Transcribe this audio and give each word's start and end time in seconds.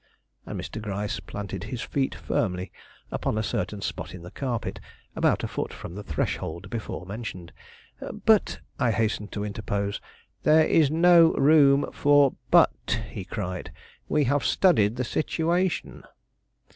And 0.47 0.59
Mr. 0.59 0.81
Gryce 0.81 1.19
planted 1.19 1.65
his 1.65 1.83
feet 1.83 2.15
firmly 2.15 2.71
upon 3.11 3.37
a 3.37 3.43
certain 3.43 3.83
spot 3.83 4.15
in 4.15 4.23
the 4.23 4.31
carpet, 4.31 4.79
about 5.15 5.43
a 5.43 5.47
foot 5.47 5.71
from 5.71 5.93
the 5.93 6.01
threshold 6.01 6.71
before 6.71 7.05
mentioned. 7.05 7.53
"But" 8.25 8.61
I 8.79 8.89
hastened 8.89 9.31
to 9.33 9.43
interpose. 9.45 10.01
"There 10.41 10.65
is 10.65 10.89
no 10.89 11.33
room 11.33 11.87
for 11.93 12.33
'but,'" 12.49 13.01
he 13.11 13.23
cried. 13.23 13.71
"We 14.09 14.23
have 14.23 14.43
studied 14.43 14.95
the 14.95 15.03
situation." 15.03 16.03